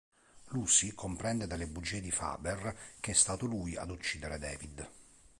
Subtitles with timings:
[0.47, 4.89] Lucy comprende dalle bugie di Faber che è stato lui ad uccidere David.